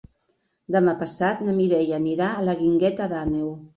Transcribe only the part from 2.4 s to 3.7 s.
la Guingueta d'Àneu.